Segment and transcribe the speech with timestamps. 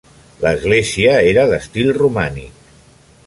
[0.45, 2.67] L'església era d'estil romànic.